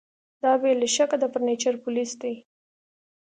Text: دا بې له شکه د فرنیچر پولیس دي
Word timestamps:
دا 0.41 0.51
بې 0.61 0.71
له 0.81 0.87
شکه 0.95 1.17
د 1.19 1.23
فرنیچر 1.33 1.73
پولیس 1.83 2.11
دي 2.21 2.35